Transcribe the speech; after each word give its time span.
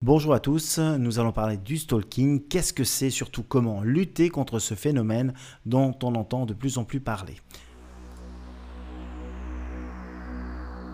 Bonjour 0.00 0.32
à 0.32 0.38
tous, 0.38 0.78
nous 0.78 1.18
allons 1.18 1.32
parler 1.32 1.56
du 1.56 1.76
stalking. 1.76 2.46
Qu'est-ce 2.46 2.72
que 2.72 2.84
c'est, 2.84 3.10
surtout 3.10 3.42
comment 3.42 3.82
lutter 3.82 4.28
contre 4.28 4.60
ce 4.60 4.74
phénomène 4.74 5.34
dont 5.66 5.92
on 6.04 6.14
entend 6.14 6.46
de 6.46 6.54
plus 6.54 6.78
en 6.78 6.84
plus 6.84 7.00
parler? 7.00 7.34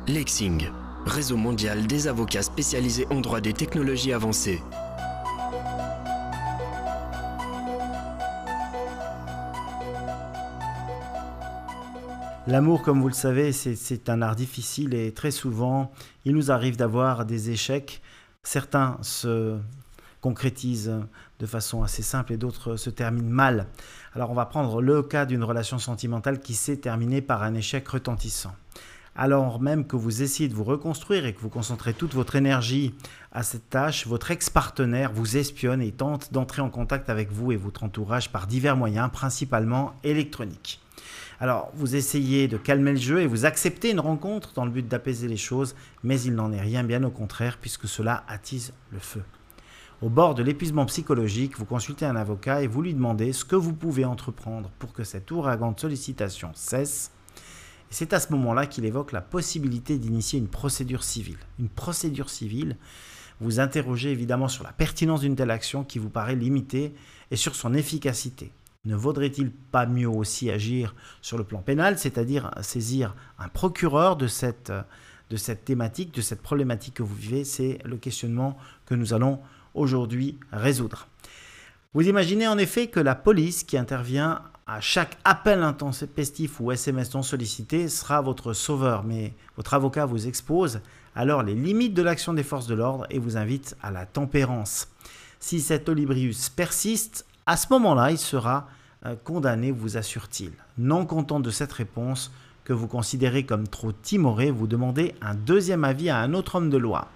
Lexing, 0.09 0.71
réseau 1.05 1.37
mondial 1.37 1.87
des 1.87 2.09
avocats 2.09 2.41
spécialisés 2.41 3.07
en 3.11 3.21
droit 3.21 3.43
des 3.43 3.53
technologies 3.53 4.15
avancées. 4.15 4.63
L'amour, 12.47 12.81
comme 12.81 13.03
vous 13.03 13.09
le 13.09 13.15
savez, 13.15 13.53
c'est 13.53 14.09
un 14.09 14.23
art 14.23 14.37
difficile 14.37 14.95
et 14.95 15.13
très 15.13 15.31
souvent, 15.31 15.93
il 16.25 16.35
nous 16.35 16.51
arrive 16.51 16.79
d'avoir 16.79 17.27
des 17.27 17.51
échecs 17.51 18.01
Certains 18.45 18.99
se 19.03 19.59
concrétisent 20.21 21.07
de 21.39 21.47
façon 21.47 21.83
assez 21.83 22.03
simple 22.03 22.33
et 22.33 22.37
d'autres 22.37 22.77
se 22.77 22.89
terminent 22.89 23.31
mal. 23.31 23.67
Alors 24.15 24.31
on 24.31 24.35
va 24.35 24.47
prendre 24.47 24.81
le 24.81 25.03
cas 25.03 25.27
d'une 25.27 25.45
relation 25.45 25.79
sentimentale 25.79 26.41
qui 26.41 26.55
s'est 26.55 26.77
terminée 26.77 27.21
par 27.21 27.43
un 27.43 27.55
échec 27.55 27.87
retentissant. 27.89 28.55
Alors 29.17 29.61
même 29.61 29.87
que 29.87 29.97
vous 29.97 30.23
essayez 30.23 30.49
de 30.49 30.55
vous 30.55 30.65
reconstruire 30.65 31.25
et 31.25 31.35
que 31.35 31.41
vous 31.41 31.49
concentrez 31.49 31.95
toute 31.95 32.15
votre 32.15 32.37
énergie 32.37 32.95
à 33.33 33.43
cette 33.43 33.71
tâche, 33.71 34.07
votre 34.07 34.31
ex-partenaire 34.31 35.13
vous 35.13 35.37
espionne 35.37 35.83
et 35.83 35.93
tente 35.93 36.33
d'entrer 36.33 36.63
en 36.63 36.71
contact 36.71 37.11
avec 37.11 37.31
vous 37.31 37.53
et 37.53 37.57
votre 37.57 37.85
entourage 37.85 38.33
par 38.33 38.47
divers 38.47 38.77
moyens, 38.77 39.11
principalement 39.13 39.95
électroniques. 40.05 40.84
Alors, 41.45 41.71
vous 41.75 41.95
essayez 41.95 42.49
de 42.49 42.57
calmer 42.57 42.93
le 42.93 42.97
jeu 42.97 43.21
et 43.21 43.27
vous 43.27 43.45
acceptez 43.45 43.91
une 43.91 44.01
rencontre 44.01 44.55
dans 44.55 44.65
le 44.65 44.71
but 44.71 44.89
d'apaiser 44.89 45.29
les 45.29 45.37
choses, 45.37 45.75
mais 46.03 46.19
il 46.23 46.35
n'en 46.35 46.51
est 46.53 46.61
rien, 46.63 46.85
bien 46.85 47.05
au 47.05 47.11
contraire, 47.11 47.59
puisque 47.61 47.87
cela 47.87 48.25
attise 48.29 48.73
le 48.91 48.99
feu. 48.99 49.23
Au 50.01 50.09
bord 50.09 50.35
de 50.35 50.43
l'épuisement 50.43 50.87
psychologique, 50.87 51.59
vous 51.59 51.67
consultez 51.67 52.07
un 52.07 52.17
avocat 52.17 52.63
et 52.63 52.67
vous 52.67 52.81
lui 52.81 52.95
demandez 52.95 53.35
ce 53.35 53.45
que 53.45 53.57
vous 53.57 53.75
pouvez 53.75 54.07
entreprendre 54.07 54.71
pour 54.79 54.95
que 54.95 55.05
cet 55.05 55.31
ouragan 55.33 55.73
de 55.73 55.81
sollicitations 55.81 56.53
cesse. 56.55 57.13
Et 57.91 57.95
c'est 57.95 58.15
à 58.15 58.21
ce 58.21 58.33
moment-là 58.33 58.65
qu'il 58.65 58.87
évoque 58.87 59.13
la 59.13 59.21
possibilité 59.21 59.99
d'initier 59.99 60.39
une 60.39 60.49
procédure 60.49 61.05
civile. 61.05 61.37
Une 61.59 61.69
procédure 61.69 62.31
civile, 62.31 62.79
vous 63.41 63.61
interrogez 63.61 64.11
évidemment 64.11 64.49
sur 64.49 64.65
la 64.65 64.73
pertinence 64.73 65.21
d'une 65.21 65.37
telle 65.37 65.51
action 65.51 65.85
qui 65.85 65.99
vous 65.99 66.09
paraît 66.09 66.37
limitée 66.37 66.95
et 67.31 67.37
sur 67.37 67.55
son 67.55 67.75
efficacité. 67.75 68.51
Ne 68.85 68.95
vaudrait-il 68.97 69.51
pas 69.51 69.87
mieux 69.87 70.09
aussi 70.09 70.51
agir 70.51 70.95
sur 71.23 71.39
le 71.39 71.45
plan 71.45 71.63
pénal, 71.63 71.99
c'est-à-dire 71.99 72.51
saisir 72.61 73.15
un 73.39 73.49
procureur 73.49 74.17
de 74.17 74.27
cette, 74.27 74.73
thématique, 75.65 76.15
de 76.15 76.21
cette 76.21 76.43
problématique 76.43 76.95
que 76.95 77.03
vous 77.03 77.15
vivez? 77.15 77.45
C'est 77.45 77.79
le 77.85 77.97
questionnement 77.97 78.59
que 78.85 78.95
nous 78.95 79.15
allons 79.15 79.41
aujourd'hui 79.73 80.39
résoudre. 80.53 81.09
Vous 81.95 82.07
imaginez 82.07 82.47
en 82.47 82.59
effet 82.59 82.89
que 82.89 83.01
la 83.01 83.15
police 83.15 83.65
qui 83.65 83.79
intervient 83.79 84.43
à 84.67 84.81
chaque 84.81 85.17
appel 85.25 85.63
intempestif 85.63 86.61
ou 86.61 86.73
SMS 86.73 87.15
non 87.15 87.23
sollicité 87.23 87.89
sera 87.89 88.21
votre 88.21 88.53
sauveur, 88.53 89.05
mais 89.05 89.35
votre 89.57 89.75
avocat 89.75 90.07
vous 90.07 90.27
expose 90.27 90.81
alors 91.15 91.43
les 91.43 91.55
limites 91.55 91.95
de 91.95 92.03
l'action 92.03 92.33
des 92.33 92.43
forces 92.43 92.67
de 92.67 92.75
l'ordre 92.75 93.07
et 93.11 93.19
vous 93.19 93.37
invite 93.37 93.77
à 93.83 93.91
la 93.91 94.07
tempérance. 94.07 94.89
Si 95.39 95.61
cet 95.61 95.89
olibrius 95.89 96.49
persiste, 96.49 97.27
à 97.47 97.57
ce 97.57 97.67
moment-là, 97.71 98.11
il 98.11 98.19
sera 98.19 98.69
euh, 99.07 99.15
condamné, 99.23 99.71
vous 99.71 99.97
assure-t-il. 99.97 100.53
Non 100.79 101.07
content 101.07 101.41
de 101.41 101.51
cette 101.51 101.73
réponse, 101.73 102.31
que 102.65 102.73
vous 102.73 102.89
considérez 102.89 103.45
comme 103.45 103.69
trop 103.69 103.93
timoré, 103.93 104.51
vous 104.51 104.67
demandez 104.67 105.15
un 105.21 105.35
deuxième 105.35 105.85
avis 105.85 106.09
à 106.11 106.19
un 106.19 106.33
autre 106.35 106.57
homme 106.57 106.71
de 106.71 106.79
loi. 106.79 107.09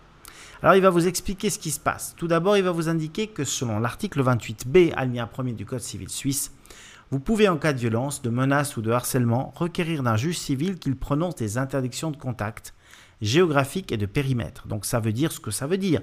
Alors 0.62 0.75
il 0.75 0.83
va 0.83 0.91
vous 0.91 1.06
expliquer 1.06 1.51
ce 1.51 1.59
qui 1.59 1.71
se 1.71 1.81
passe. 1.81 2.15
Tout 2.17 2.29
d'abord, 2.29 2.56
il 2.56 2.65
va 2.65 2.73
vous 2.73 2.89
indiquer 2.89 3.29
que 3.29 3.45
selon 3.45 3.79
l'article 3.79 4.23
28b, 4.23 4.93
alinéa 4.95 5.29
1 5.37 5.45
du 5.53 5.65
Code 5.65 5.81
civil 5.81 6.09
suisse, 6.09 6.53
vous 7.11 7.21
pouvez 7.21 7.49
en 7.49 7.56
cas 7.56 7.73
de 7.73 7.79
violence, 7.79 8.21
de 8.21 8.29
menace 8.29 8.77
ou 8.77 8.83
de 8.83 8.91
harcèlement 8.91 9.53
requérir 9.56 10.03
d'un 10.03 10.17
juge 10.17 10.38
civil 10.38 10.78
qu'il 10.78 10.97
prononce 10.97 11.37
des 11.37 11.56
interdictions 11.56 12.11
de 12.11 12.19
contact 12.19 12.75
géographique 13.22 13.93
et 13.93 13.97
de 13.97 14.05
périmètre. 14.05 14.67
Donc 14.67 14.84
ça 14.84 15.00
veut 15.00 15.12
dire 15.12 15.33
ce 15.33 15.41
que 15.41 15.50
ça 15.50 15.67
veut 15.67 15.78
dire. 15.78 16.03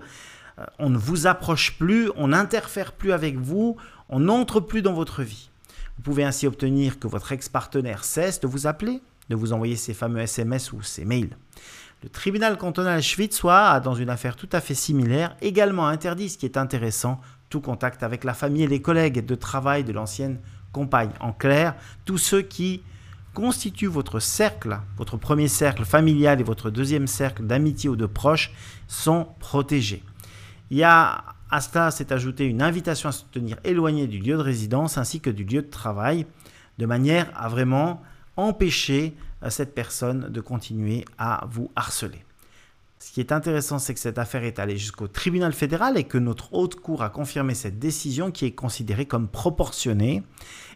Euh, 0.60 0.66
on 0.80 0.90
ne 0.90 0.98
vous 0.98 1.28
approche 1.28 1.78
plus, 1.78 2.12
on 2.16 2.30
n'interfère 2.30 2.94
plus 2.94 3.12
avec 3.12 3.38
vous, 3.38 3.78
on 4.10 4.22
n'entre 4.22 4.60
plus 4.60 4.82
dans 4.82 4.94
votre 4.94 5.24
vie. 5.24 5.50
Vous 5.98 6.04
pouvez 6.04 6.24
ainsi 6.24 6.48
obtenir 6.48 7.00
que 7.00 7.08
votre 7.08 7.32
ex-partenaire 7.32 8.04
cesse 8.04 8.40
de 8.40 8.48
vous 8.48 8.68
appeler, 8.68 9.02
de 9.30 9.36
vous 9.36 9.54
envoyer 9.54 9.76
ces 9.76 9.94
fameux 9.94 10.20
SMS 10.20 10.72
ou 10.74 10.82
ces 10.82 11.06
mails. 11.06 11.38
Le 12.04 12.10
tribunal 12.10 12.58
cantonal 12.58 13.02
Schwitzois 13.02 13.70
a, 13.70 13.80
dans 13.80 13.96
une 13.96 14.10
affaire 14.10 14.36
tout 14.36 14.50
à 14.52 14.62
fait 14.62 14.76
similaire, 14.76 15.36
également 15.42 15.88
interdit, 15.88 16.30
ce 16.30 16.38
qui 16.38 16.46
est 16.46 16.58
intéressant, 16.58 17.20
tout 17.50 17.62
contact 17.62 18.04
avec 18.04 18.24
la 18.24 18.34
famille 18.34 18.64
et 18.64 18.68
les 18.68 18.82
collègues 18.82 19.26
de 19.26 19.36
travail 19.36 19.84
de 19.84 19.94
l'ancienne 19.94 20.40
compagne. 20.72 21.12
En 21.20 21.32
clair, 21.32 21.76
tous 22.04 22.18
ceux 22.18 22.42
qui 22.42 22.84
constituent 23.34 23.88
votre 23.88 24.20
cercle, 24.20 24.80
votre 24.98 25.18
premier 25.18 25.48
cercle 25.48 25.86
familial 25.86 26.40
et 26.40 26.44
votre 26.44 26.70
deuxième 26.70 27.08
cercle 27.08 27.44
d'amitié 27.44 27.90
ou 27.90 27.96
de 27.96 28.06
proches 28.06 28.52
sont 28.88 29.28
protégés. 29.40 30.04
Il 30.72 30.78
y 30.78 30.84
a 30.84 31.24
à 31.52 31.62
cela 31.62 31.92
s'est 31.92 32.12
ajoutée 32.12 32.46
une 32.46 32.62
invitation 32.62 33.10
à 33.10 33.12
se 33.12 33.24
tenir 33.26 33.58
éloigné 33.64 34.08
du 34.08 34.20
lieu 34.20 34.36
de 34.36 34.42
résidence 34.42 34.98
ainsi 34.98 35.20
que 35.20 35.30
du 35.30 35.44
lieu 35.44 35.62
de 35.62 35.70
travail, 35.70 36.26
de 36.78 36.86
manière 36.86 37.32
à 37.36 37.48
vraiment 37.50 38.02
empêcher 38.36 39.16
euh, 39.44 39.50
cette 39.50 39.76
personne 39.76 40.30
de 40.30 40.42
continuer 40.42 41.06
à 41.18 41.46
vous 41.50 41.72
harceler. 41.76 42.26
Ce 43.00 43.12
qui 43.12 43.20
est 43.20 43.32
intéressant, 43.32 43.78
c'est 43.78 43.94
que 43.94 44.00
cette 44.00 44.18
affaire 44.18 44.44
est 44.44 44.58
allée 44.58 44.78
jusqu'au 44.78 45.08
tribunal 45.08 45.54
fédéral 45.54 45.98
et 45.98 46.06
que 46.06 46.18
notre 46.18 46.54
haute 46.54 46.76
cour 46.76 47.04
a 47.04 47.10
confirmé 47.10 47.54
cette 47.54 47.78
décision 47.78 48.32
qui 48.32 48.46
est 48.46 48.56
considérée 48.56 49.06
comme 49.06 49.28
proportionnée. 49.28 50.24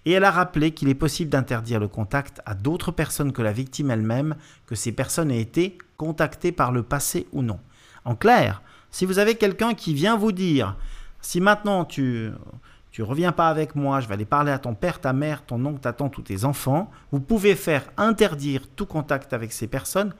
Et 0.05 0.11
elle 0.11 0.23
a 0.23 0.31
rappelé 0.31 0.71
qu'il 0.71 0.89
est 0.89 0.95
possible 0.95 1.31
d'interdire 1.31 1.79
le 1.79 1.87
contact 1.87 2.41
à 2.45 2.53
d'autres 2.53 2.91
personnes 2.91 3.33
que 3.33 3.41
la 3.41 3.51
victime 3.51 3.89
elle-même, 3.89 4.35
que 4.67 4.75
ces 4.75 4.91
personnes 4.91 5.31
aient 5.31 5.41
été 5.41 5.79
contactées 5.97 6.51
par 6.51 6.71
le 6.71 6.83
passé 6.83 7.27
ou 7.31 7.41
non. 7.41 7.59
En 8.05 8.15
clair, 8.15 8.61
si 8.91 9.05
vous 9.05 9.19
avez 9.19 9.35
quelqu'un 9.35 9.73
qui 9.73 9.93
vient 9.93 10.17
vous 10.17 10.31
dire, 10.31 10.75
si 11.21 11.41
maintenant 11.41 11.85
tu 11.85 12.31
tu 12.91 13.03
reviens 13.03 13.31
pas 13.31 13.49
avec 13.49 13.75
moi, 13.75 13.99
je 13.99 14.07
vais 14.07 14.15
aller 14.15 14.25
parler 14.25 14.51
à 14.51 14.57
ton 14.57 14.73
père, 14.73 14.99
ta 14.99 15.13
mère, 15.13 15.45
ton 15.45 15.63
oncle, 15.63 15.79
ta 15.79 15.93
tante 15.93 16.17
ou 16.17 16.21
tes 16.21 16.43
enfants, 16.43 16.89
vous 17.11 17.19
pouvez 17.19 17.55
faire 17.55 17.83
interdire 17.97 18.67
tout 18.75 18.87
contact 18.87 19.31
avec 19.31 19.53
ces 19.53 19.67
personnes 19.67 20.13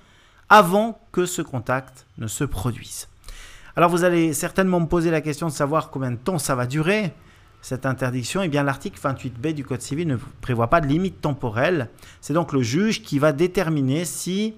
avant 0.50 1.02
que 1.12 1.25
ce 1.25 1.41
contact 1.41 2.06
ne 2.18 2.28
se 2.28 2.44
produise. 2.44 3.07
Alors 3.75 3.90
vous 3.90 4.03
allez 4.03 4.34
certainement 4.34 4.80
me 4.80 4.86
poser 4.86 5.09
la 5.09 5.22
question 5.22 5.47
de 5.47 5.51
savoir 5.51 5.90
combien 5.90 6.12
de 6.12 6.18
temps 6.18 6.38
ça 6.38 6.56
va 6.56 6.68
durer, 6.68 7.13
cette 7.62 7.86
interdiction. 7.86 8.41
Eh 8.41 8.47
bien 8.47 8.63
l'article 8.63 9.00
28b 9.00 9.53
du 9.53 9.66
Code 9.66 9.81
civil 9.81 10.07
ne 10.07 10.18
prévoit 10.41 10.69
pas 10.69 10.81
de 10.81 10.88
limite 10.88 11.22
temporelle. 11.22 11.90
C'est 12.22 12.34
donc 12.34 12.53
le 12.53 12.62
juge 12.62 13.01
qui 13.01 13.19
va 13.19 13.31
déterminer 13.31 14.06
si 14.06 14.56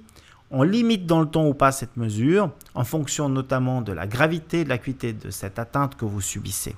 on 0.52 0.64
limite 0.64 1.06
dans 1.06 1.22
le 1.22 1.26
temps 1.26 1.48
ou 1.48 1.54
pas 1.54 1.72
cette 1.72 1.98
mesure, 1.98 2.52
en 2.76 2.84
fonction 2.84 3.30
notamment 3.30 3.82
de 3.82 3.94
la 3.94 4.06
gravité 4.06 4.64
de 4.64 4.70
l'acuité 4.70 5.14
de 5.14 5.30
cette 5.30 5.60
atteinte 5.60 5.96
que 5.96 6.06
vous 6.06 6.22
subissez. 6.22 6.76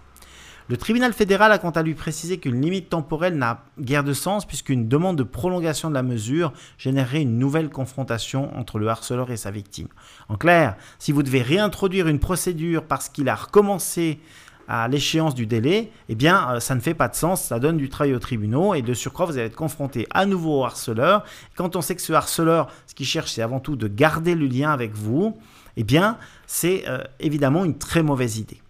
Le 0.70 0.78
tribunal 0.78 1.12
fédéral 1.12 1.52
a 1.52 1.58
quant 1.58 1.72
à 1.72 1.82
lui 1.82 1.94
précisé 1.94 2.38
qu'une 2.38 2.62
limite 2.62 2.88
temporelle 2.88 3.38
n'a 3.38 3.66
guère 3.82 4.06
de 4.06 4.14
sens 4.14 4.46
puisqu'une 4.46 4.88
demande 4.88 5.18
de 5.18 5.24
prolongation 5.24 5.90
de 5.90 5.94
la 5.94 6.04
mesure 6.04 6.54
générerait 6.78 7.24
une 7.24 7.38
nouvelle 7.38 7.70
confrontation 7.70 8.58
entre 8.58 8.80
le 8.80 8.88
harceleur 8.88 9.30
et 9.30 9.36
sa 9.36 9.52
victime. 9.52 9.90
En 10.30 10.38
clair, 10.38 10.78
si 11.00 11.12
vous 11.12 11.22
devez 11.22 11.42
réintroduire 11.42 12.08
une 12.08 12.20
procédure 12.20 12.86
parce 12.86 13.10
qu'il 13.10 13.28
a 13.28 13.36
recommencé 13.36 14.22
à 14.68 14.88
l'échéance 14.88 15.36
du 15.36 15.46
délai, 15.46 15.92
eh 16.10 16.16
bien, 16.16 16.50
euh, 16.52 16.60
ça 16.60 16.76
ne 16.76 16.80
fait 16.80 16.94
pas 16.94 17.08
de 17.08 17.16
sens, 17.16 17.42
ça 17.44 17.60
donne 17.60 17.78
du 17.78 17.90
travail 17.90 18.14
aux 18.14 18.20
tribunaux 18.20 18.74
et 18.74 18.82
de 18.82 18.94
surcroît, 18.94 19.26
vous 19.26 19.38
allez 19.38 19.48
être 19.48 19.56
confronté 19.56 20.08
à 20.12 20.26
nouveau 20.26 20.62
au 20.62 20.64
harceleur. 20.66 21.24
Quand 21.56 21.76
on 21.76 21.82
sait 21.82 21.96
que 21.96 22.02
ce 22.02 22.14
harceleur, 22.14 22.70
ce 22.88 22.96
qu'il 22.96 23.06
cherche, 23.06 23.32
c'est 23.32 23.42
avant 23.42 23.60
tout 23.60 23.76
de 23.76 23.88
garder 23.88 24.36
le 24.36 24.48
lien 24.48 24.72
avec 24.72 24.94
vous, 24.94 25.38
eh 25.78 25.84
bien, 25.84 26.18
c'est 26.48 26.84
euh, 26.88 27.00
évidemment 27.20 27.66
une 27.66 27.78
très 27.78 28.04
mauvaise 28.04 28.38
idée. 28.38 28.62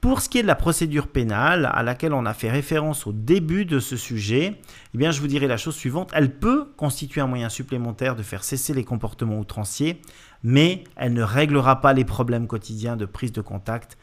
Pour 0.00 0.20
ce 0.20 0.28
qui 0.28 0.38
est 0.38 0.42
de 0.42 0.46
la 0.46 0.54
procédure 0.54 1.08
pénale 1.08 1.68
à 1.72 1.82
laquelle 1.82 2.12
on 2.12 2.24
a 2.24 2.32
fait 2.32 2.50
référence 2.50 3.08
au 3.08 3.12
début 3.12 3.64
de 3.64 3.80
ce 3.80 3.96
sujet, 3.96 4.60
eh 4.94 4.98
bien, 4.98 5.10
je 5.10 5.20
vous 5.20 5.26
dirais 5.26 5.48
la 5.48 5.56
chose 5.56 5.74
suivante, 5.74 6.12
elle 6.14 6.38
peut 6.38 6.68
constituer 6.76 7.20
un 7.20 7.26
moyen 7.26 7.48
supplémentaire 7.48 8.14
de 8.14 8.22
faire 8.22 8.44
cesser 8.44 8.74
les 8.74 8.84
comportements 8.84 9.40
outranciers, 9.40 10.00
mais 10.44 10.84
elle 10.94 11.14
ne 11.14 11.22
réglera 11.22 11.80
pas 11.80 11.94
les 11.94 12.04
problèmes 12.04 12.46
quotidiens 12.46 12.96
de 12.96 13.06
prise 13.06 13.32
de 13.32 13.40
contact 13.40 13.98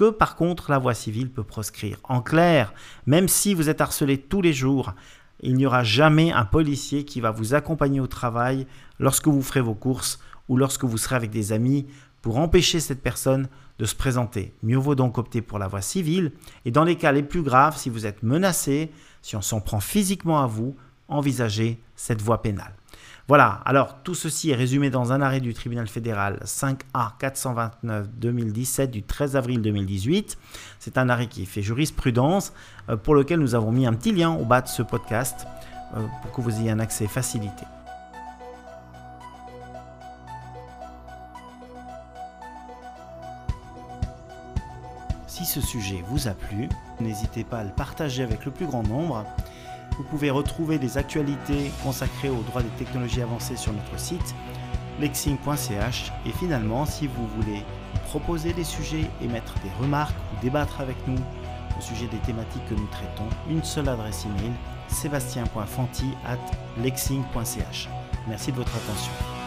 que 0.00 0.08
par 0.08 0.34
contre 0.34 0.70
la 0.70 0.78
voie 0.78 0.94
civile 0.94 1.28
peut 1.28 1.44
proscrire. 1.44 1.98
En 2.04 2.22
clair, 2.22 2.72
même 3.04 3.28
si 3.28 3.52
vous 3.52 3.68
êtes 3.68 3.82
harcelé 3.82 4.16
tous 4.16 4.40
les 4.40 4.54
jours, 4.54 4.94
il 5.42 5.56
n'y 5.56 5.66
aura 5.66 5.84
jamais 5.84 6.32
un 6.32 6.46
policier 6.46 7.04
qui 7.04 7.20
va 7.20 7.32
vous 7.32 7.52
accompagner 7.52 8.00
au 8.00 8.06
travail 8.06 8.66
lorsque 8.98 9.28
vous 9.28 9.42
ferez 9.42 9.60
vos 9.60 9.74
courses 9.74 10.18
ou 10.48 10.56
lorsque 10.56 10.84
vous 10.84 10.96
serez 10.96 11.16
avec 11.16 11.30
des 11.30 11.52
amis 11.52 11.86
pour 12.22 12.38
empêcher 12.38 12.80
cette 12.80 13.02
personne 13.02 13.50
de 13.78 13.84
se 13.84 13.94
présenter. 13.94 14.54
Mieux 14.62 14.78
vaut 14.78 14.94
donc 14.94 15.18
opter 15.18 15.42
pour 15.42 15.58
la 15.58 15.68
voie 15.68 15.82
civile 15.82 16.32
et 16.64 16.70
dans 16.70 16.84
les 16.84 16.96
cas 16.96 17.12
les 17.12 17.22
plus 17.22 17.42
graves, 17.42 17.76
si 17.76 17.90
vous 17.90 18.06
êtes 18.06 18.22
menacé, 18.22 18.90
si 19.20 19.36
on 19.36 19.42
s'en 19.42 19.60
prend 19.60 19.80
physiquement 19.80 20.42
à 20.42 20.46
vous, 20.46 20.76
envisagez 21.08 21.78
cette 21.94 22.22
voie 22.22 22.40
pénale. 22.40 22.72
Voilà, 23.30 23.60
alors 23.64 24.02
tout 24.02 24.16
ceci 24.16 24.50
est 24.50 24.56
résumé 24.56 24.90
dans 24.90 25.12
un 25.12 25.22
arrêt 25.22 25.38
du 25.38 25.54
tribunal 25.54 25.86
fédéral 25.86 26.40
5A 26.44 27.12
429-2017 27.20 28.90
du 28.90 29.04
13 29.04 29.36
avril 29.36 29.62
2018. 29.62 30.36
C'est 30.80 30.98
un 30.98 31.08
arrêt 31.08 31.28
qui 31.28 31.46
fait 31.46 31.62
jurisprudence 31.62 32.52
euh, 32.88 32.96
pour 32.96 33.14
lequel 33.14 33.38
nous 33.38 33.54
avons 33.54 33.70
mis 33.70 33.86
un 33.86 33.92
petit 33.92 34.10
lien 34.10 34.32
au 34.32 34.44
bas 34.44 34.62
de 34.62 34.66
ce 34.66 34.82
podcast 34.82 35.46
euh, 35.94 36.04
pour 36.22 36.32
que 36.32 36.40
vous 36.40 36.58
ayez 36.58 36.72
un 36.72 36.80
accès 36.80 37.06
facilité. 37.06 37.62
Si 45.28 45.44
ce 45.44 45.60
sujet 45.60 46.02
vous 46.08 46.26
a 46.26 46.32
plu, 46.32 46.68
n'hésitez 46.98 47.44
pas 47.44 47.58
à 47.58 47.62
le 47.62 47.70
partager 47.70 48.24
avec 48.24 48.44
le 48.44 48.50
plus 48.50 48.66
grand 48.66 48.82
nombre 48.82 49.24
vous 49.96 50.04
pouvez 50.04 50.30
retrouver 50.30 50.78
des 50.78 50.98
actualités 50.98 51.70
consacrées 51.82 52.30
aux 52.30 52.42
droits 52.42 52.62
des 52.62 52.84
technologies 52.84 53.22
avancées 53.22 53.56
sur 53.56 53.72
notre 53.72 53.98
site 53.98 54.34
lexing.ch 55.00 56.12
et 56.26 56.32
finalement 56.32 56.84
si 56.84 57.06
vous 57.06 57.26
voulez 57.36 57.64
proposer 58.04 58.52
des 58.52 58.64
sujets, 58.64 59.06
émettre 59.22 59.54
des 59.62 59.70
remarques 59.80 60.16
ou 60.32 60.42
débattre 60.42 60.80
avec 60.80 60.96
nous 61.06 61.18
au 61.78 61.80
sujet 61.80 62.06
des 62.06 62.18
thématiques 62.18 62.66
que 62.68 62.74
nous 62.74 62.88
traitons, 62.88 63.28
une 63.48 63.64
seule 63.64 63.88
adresse 63.88 64.26
email 64.26 64.52
sébastien.fanti 64.88 66.10
at 66.26 66.38
lexing.ch. 66.82 67.88
Merci 68.28 68.52
de 68.52 68.56
votre 68.56 68.76
attention. 68.76 69.39